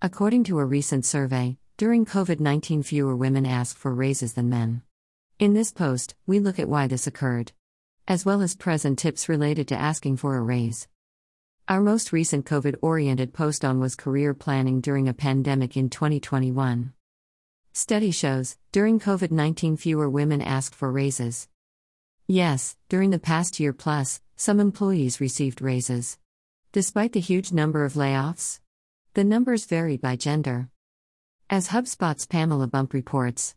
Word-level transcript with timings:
According 0.00 0.44
to 0.44 0.60
a 0.60 0.64
recent 0.64 1.04
survey, 1.04 1.58
during 1.76 2.06
COVID 2.06 2.38
19, 2.38 2.84
fewer 2.84 3.16
women 3.16 3.44
asked 3.44 3.76
for 3.76 3.92
raises 3.92 4.34
than 4.34 4.48
men. 4.48 4.82
In 5.40 5.54
this 5.54 5.72
post, 5.72 6.14
we 6.24 6.38
look 6.38 6.60
at 6.60 6.68
why 6.68 6.86
this 6.86 7.08
occurred, 7.08 7.50
as 8.06 8.24
well 8.24 8.40
as 8.40 8.54
present 8.54 8.96
tips 9.00 9.28
related 9.28 9.66
to 9.68 9.76
asking 9.76 10.18
for 10.18 10.36
a 10.36 10.40
raise. 10.40 10.86
Our 11.66 11.80
most 11.80 12.12
recent 12.12 12.46
COVID 12.46 12.76
oriented 12.80 13.34
post 13.34 13.64
on 13.64 13.80
was 13.80 13.96
career 13.96 14.34
planning 14.34 14.80
during 14.80 15.08
a 15.08 15.12
pandemic 15.12 15.76
in 15.76 15.90
2021. 15.90 16.92
Study 17.72 18.12
shows, 18.12 18.56
during 18.70 19.00
COVID 19.00 19.32
19, 19.32 19.76
fewer 19.76 20.08
women 20.08 20.40
asked 20.40 20.76
for 20.76 20.92
raises. 20.92 21.48
Yes, 22.28 22.76
during 22.88 23.10
the 23.10 23.18
past 23.18 23.58
year 23.58 23.72
plus, 23.72 24.20
some 24.36 24.60
employees 24.60 25.20
received 25.20 25.60
raises. 25.60 26.18
Despite 26.70 27.14
the 27.14 27.20
huge 27.20 27.50
number 27.50 27.84
of 27.84 27.94
layoffs, 27.94 28.60
the 29.14 29.24
numbers 29.24 29.64
vary 29.64 29.96
by 29.96 30.16
gender. 30.16 30.68
As 31.50 31.68
HubSpot's 31.68 32.26
Pamela 32.26 32.66
Bump 32.66 32.92
reports, 32.92 33.54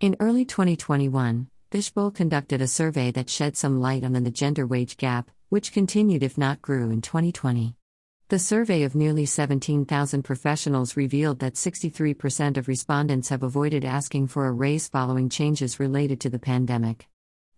in 0.00 0.16
early 0.20 0.44
2021, 0.44 1.48
Fishbowl 1.70 2.10
conducted 2.10 2.60
a 2.60 2.66
survey 2.66 3.10
that 3.12 3.30
shed 3.30 3.56
some 3.56 3.80
light 3.80 4.04
on 4.04 4.12
the 4.12 4.30
gender 4.30 4.66
wage 4.66 4.96
gap, 4.96 5.30
which 5.48 5.72
continued 5.72 6.22
if 6.22 6.36
not 6.36 6.60
grew 6.60 6.90
in 6.90 7.00
2020. 7.00 7.74
The 8.28 8.38
survey 8.38 8.82
of 8.82 8.94
nearly 8.94 9.26
17,000 9.26 10.22
professionals 10.22 10.96
revealed 10.96 11.38
that 11.38 11.54
63% 11.54 12.56
of 12.56 12.68
respondents 12.68 13.28
have 13.28 13.42
avoided 13.42 13.84
asking 13.84 14.28
for 14.28 14.46
a 14.46 14.52
raise 14.52 14.88
following 14.88 15.28
changes 15.28 15.80
related 15.80 16.20
to 16.20 16.30
the 16.30 16.38
pandemic. 16.38 17.06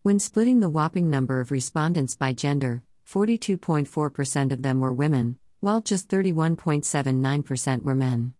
When 0.02 0.18
splitting 0.18 0.60
the 0.60 0.68
whopping 0.68 1.08
number 1.08 1.40
of 1.40 1.50
respondents 1.50 2.14
by 2.14 2.32
gender, 2.32 2.82
42.4% 3.08 4.52
of 4.52 4.62
them 4.62 4.80
were 4.80 4.92
women, 4.92 5.38
while 5.66 5.80
just 5.80 6.08
31.79% 6.08 7.82
were 7.82 7.96
men. 7.96 8.34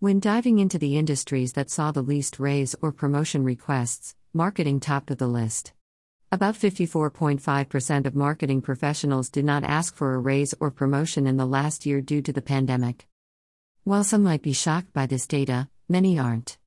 When 0.00 0.20
diving 0.20 0.58
into 0.58 0.78
the 0.78 0.98
industries 0.98 1.54
that 1.54 1.70
saw 1.70 1.92
the 1.92 2.02
least 2.02 2.38
raise 2.38 2.76
or 2.82 2.92
promotion 2.92 3.42
requests, 3.42 4.14
marketing 4.34 4.78
topped 4.78 5.16
the 5.16 5.26
list. 5.26 5.72
About 6.30 6.54
54.5% 6.54 8.04
of 8.04 8.14
marketing 8.14 8.60
professionals 8.60 9.30
did 9.30 9.46
not 9.46 9.64
ask 9.64 9.96
for 9.96 10.12
a 10.12 10.18
raise 10.18 10.54
or 10.60 10.70
promotion 10.70 11.26
in 11.26 11.38
the 11.38 11.46
last 11.46 11.86
year 11.86 12.02
due 12.02 12.20
to 12.20 12.34
the 12.34 12.42
pandemic. 12.42 13.06
While 13.84 14.04
some 14.04 14.22
might 14.22 14.42
be 14.42 14.52
shocked 14.52 14.92
by 14.92 15.06
this 15.06 15.26
data, 15.26 15.70
many 15.88 16.18
aren't. 16.18 16.58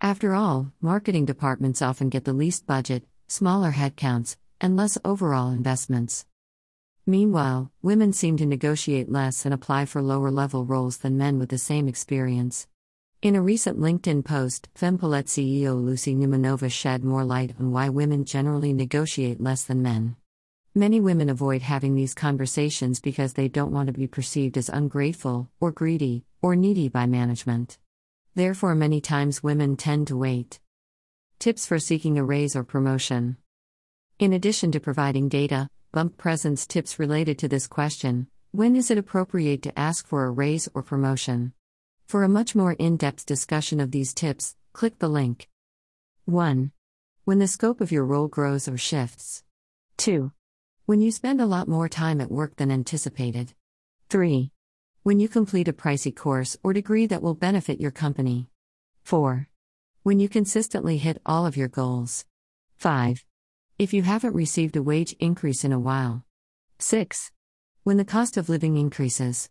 After 0.00 0.34
all, 0.34 0.72
marketing 0.80 1.26
departments 1.26 1.80
often 1.80 2.08
get 2.08 2.24
the 2.24 2.32
least 2.32 2.66
budget, 2.66 3.04
smaller 3.28 3.70
headcounts, 3.70 4.34
and 4.60 4.76
less 4.76 4.98
overall 5.04 5.52
investments. 5.52 6.26
Meanwhile, 7.08 7.72
women 7.80 8.12
seem 8.12 8.36
to 8.36 8.44
negotiate 8.44 9.10
less 9.10 9.46
and 9.46 9.54
apply 9.54 9.86
for 9.86 10.02
lower 10.02 10.30
level 10.30 10.66
roles 10.66 10.98
than 10.98 11.16
men 11.16 11.38
with 11.38 11.48
the 11.48 11.56
same 11.56 11.88
experience. 11.88 12.66
In 13.22 13.34
a 13.34 13.40
recent 13.40 13.80
LinkedIn 13.80 14.26
post, 14.26 14.68
Fempalette 14.74 15.24
CEO 15.24 15.82
Lucy 15.82 16.14
Neumanova 16.14 16.70
shed 16.70 17.02
more 17.02 17.24
light 17.24 17.54
on 17.58 17.72
why 17.72 17.88
women 17.88 18.26
generally 18.26 18.74
negotiate 18.74 19.40
less 19.40 19.64
than 19.64 19.80
men. 19.80 20.16
Many 20.74 21.00
women 21.00 21.30
avoid 21.30 21.62
having 21.62 21.94
these 21.94 22.12
conversations 22.12 23.00
because 23.00 23.32
they 23.32 23.48
don't 23.48 23.72
want 23.72 23.86
to 23.86 23.94
be 23.94 24.06
perceived 24.06 24.58
as 24.58 24.68
ungrateful, 24.68 25.48
or 25.60 25.72
greedy, 25.72 26.26
or 26.42 26.56
needy 26.56 26.90
by 26.90 27.06
management. 27.06 27.78
Therefore, 28.34 28.74
many 28.74 29.00
times 29.00 29.42
women 29.42 29.78
tend 29.78 30.08
to 30.08 30.16
wait. 30.18 30.60
Tips 31.38 31.64
for 31.64 31.78
seeking 31.78 32.18
a 32.18 32.22
raise 32.22 32.54
or 32.54 32.64
promotion. 32.64 33.38
In 34.18 34.34
addition 34.34 34.72
to 34.72 34.78
providing 34.78 35.30
data, 35.30 35.70
Bump 35.90 36.18
presents 36.18 36.66
tips 36.66 36.98
related 36.98 37.38
to 37.38 37.48
this 37.48 37.66
question 37.66 38.26
when 38.50 38.76
is 38.76 38.90
it 38.90 38.96
appropriate 38.98 39.62
to 39.62 39.78
ask 39.78 40.06
for 40.06 40.24
a 40.24 40.30
raise 40.30 40.68
or 40.72 40.82
promotion? 40.82 41.52
For 42.06 42.24
a 42.24 42.28
much 42.28 42.54
more 42.54 42.72
in 42.72 42.96
depth 42.96 43.26
discussion 43.26 43.78
of 43.78 43.90
these 43.90 44.14
tips, 44.14 44.56
click 44.72 44.98
the 44.98 45.08
link. 45.08 45.48
1. 46.24 46.72
When 47.24 47.38
the 47.38 47.46
scope 47.46 47.82
of 47.82 47.92
your 47.92 48.06
role 48.06 48.26
grows 48.26 48.66
or 48.66 48.78
shifts. 48.78 49.44
2. 49.98 50.32
When 50.86 51.02
you 51.02 51.10
spend 51.10 51.42
a 51.42 51.46
lot 51.46 51.68
more 51.68 51.90
time 51.90 52.22
at 52.22 52.30
work 52.30 52.56
than 52.56 52.70
anticipated. 52.70 53.52
3. 54.08 54.50
When 55.02 55.20
you 55.20 55.28
complete 55.28 55.68
a 55.68 55.74
pricey 55.74 56.14
course 56.14 56.56
or 56.62 56.72
degree 56.72 57.06
that 57.06 57.22
will 57.22 57.34
benefit 57.34 57.80
your 57.80 57.90
company. 57.90 58.48
4. 59.04 59.46
When 60.04 60.20
you 60.20 60.28
consistently 60.28 60.96
hit 60.96 61.20
all 61.26 61.44
of 61.44 61.56
your 61.56 61.68
goals. 61.68 62.24
5. 62.78 63.24
If 63.78 63.92
you 63.92 64.02
haven't 64.02 64.34
received 64.34 64.74
a 64.74 64.82
wage 64.82 65.14
increase 65.20 65.62
in 65.62 65.72
a 65.72 65.78
while. 65.78 66.24
6. 66.80 67.30
When 67.84 67.96
the 67.96 68.04
cost 68.04 68.36
of 68.36 68.48
living 68.48 68.76
increases. 68.76 69.50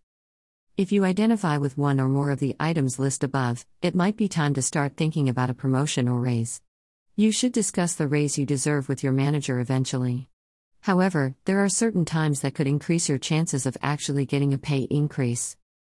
If 0.75 0.91
you 0.91 1.05
identify 1.05 1.55
with 1.55 1.77
one 1.77 1.97
or 1.97 2.09
more 2.09 2.31
of 2.31 2.39
the 2.39 2.53
items 2.59 2.99
listed 2.99 3.29
above, 3.29 3.65
it 3.81 3.95
might 3.95 4.17
be 4.17 4.27
time 4.27 4.53
to 4.55 4.61
start 4.61 4.97
thinking 4.97 5.29
about 5.29 5.49
a 5.49 5.53
promotion 5.53 6.09
or 6.09 6.19
raise. 6.19 6.61
You 7.15 7.31
should 7.31 7.53
discuss 7.53 7.95
the 7.95 8.09
raise 8.09 8.37
you 8.37 8.45
deserve 8.45 8.89
with 8.89 9.01
your 9.01 9.13
manager 9.13 9.61
eventually. 9.61 10.27
However, 10.81 11.35
there 11.45 11.63
are 11.63 11.69
certain 11.69 12.03
times 12.03 12.41
that 12.41 12.53
could 12.53 12.67
increase 12.67 13.07
your 13.07 13.19
chances 13.19 13.65
of 13.65 13.77
actually 13.81 14.25
getting 14.25 14.53
a 14.53 14.57
pay 14.57 14.79
increase. 14.91 15.55